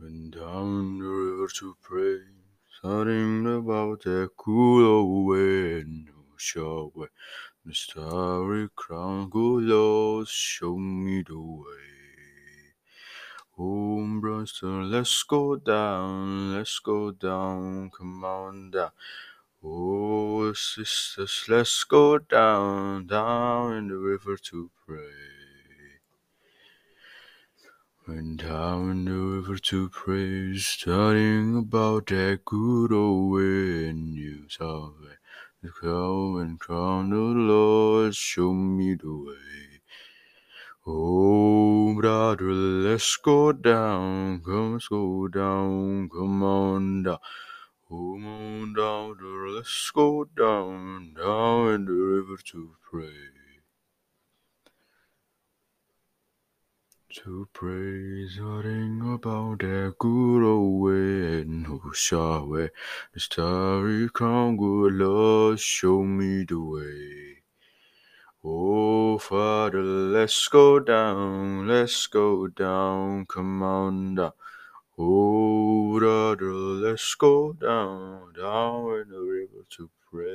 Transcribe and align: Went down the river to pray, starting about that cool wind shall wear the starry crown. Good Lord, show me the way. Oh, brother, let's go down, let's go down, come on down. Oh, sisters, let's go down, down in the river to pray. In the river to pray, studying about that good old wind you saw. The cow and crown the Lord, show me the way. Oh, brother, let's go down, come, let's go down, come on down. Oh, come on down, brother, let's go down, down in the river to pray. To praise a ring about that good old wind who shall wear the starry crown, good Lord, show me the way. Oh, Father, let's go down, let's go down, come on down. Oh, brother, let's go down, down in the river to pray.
Went 0.00 0.34
down 0.34 0.98
the 0.98 1.04
river 1.04 1.48
to 1.58 1.76
pray, 1.82 2.20
starting 2.78 3.46
about 3.46 4.00
that 4.04 4.30
cool 4.34 5.26
wind 5.26 6.08
shall 6.38 6.90
wear 6.94 7.10
the 7.66 7.74
starry 7.74 8.70
crown. 8.74 9.28
Good 9.28 9.64
Lord, 9.64 10.26
show 10.26 10.78
me 10.78 11.22
the 11.22 11.38
way. 11.38 12.72
Oh, 13.58 14.20
brother, 14.20 14.84
let's 14.84 15.22
go 15.24 15.56
down, 15.56 16.54
let's 16.54 16.78
go 16.78 17.10
down, 17.10 17.90
come 17.90 18.24
on 18.24 18.70
down. 18.70 18.92
Oh, 19.62 20.54
sisters, 20.54 21.44
let's 21.46 21.84
go 21.84 22.16
down, 22.16 23.06
down 23.06 23.74
in 23.74 23.88
the 23.88 23.96
river 23.96 24.38
to 24.38 24.70
pray. 24.86 25.29
In 28.10 28.36
the 28.38 29.12
river 29.12 29.56
to 29.56 29.88
pray, 29.88 30.56
studying 30.58 31.56
about 31.56 32.06
that 32.06 32.40
good 32.44 32.92
old 32.92 33.30
wind 33.30 34.16
you 34.16 34.48
saw. 34.48 34.90
The 35.62 35.70
cow 35.80 36.38
and 36.38 36.58
crown 36.58 37.10
the 37.10 37.16
Lord, 37.16 38.16
show 38.16 38.52
me 38.52 38.96
the 38.96 39.12
way. 39.12 39.80
Oh, 40.84 41.94
brother, 41.94 42.52
let's 42.52 43.16
go 43.16 43.52
down, 43.52 44.40
come, 44.40 44.72
let's 44.72 44.88
go 44.88 45.28
down, 45.28 46.08
come 46.08 46.42
on 46.42 47.04
down. 47.04 47.18
Oh, 47.90 48.14
come 48.14 48.26
on 48.26 48.74
down, 48.74 49.14
brother, 49.14 49.48
let's 49.50 49.90
go 49.94 50.24
down, 50.24 51.14
down 51.14 51.74
in 51.74 51.84
the 51.84 51.92
river 51.92 52.38
to 52.46 52.74
pray. 52.90 53.39
To 57.12 57.48
praise 57.52 58.38
a 58.38 58.62
ring 58.62 59.02
about 59.14 59.58
that 59.58 59.96
good 59.98 60.44
old 60.44 60.80
wind 60.80 61.66
who 61.66 61.92
shall 61.92 62.46
wear 62.46 62.70
the 63.12 63.18
starry 63.18 64.08
crown, 64.08 64.56
good 64.56 64.92
Lord, 64.92 65.58
show 65.58 66.04
me 66.04 66.44
the 66.44 66.60
way. 66.60 67.42
Oh, 68.44 69.18
Father, 69.18 69.82
let's 69.82 70.46
go 70.46 70.78
down, 70.78 71.66
let's 71.66 72.06
go 72.06 72.46
down, 72.46 73.26
come 73.26 73.60
on 73.60 74.14
down. 74.14 74.32
Oh, 74.96 75.98
brother, 75.98 76.52
let's 76.52 77.16
go 77.16 77.52
down, 77.54 78.34
down 78.34 79.00
in 79.00 79.08
the 79.08 79.18
river 79.18 79.66
to 79.70 79.90
pray. 80.12 80.29